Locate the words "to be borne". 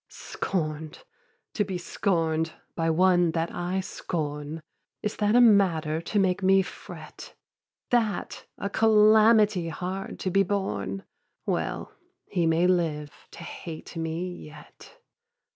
10.21-11.03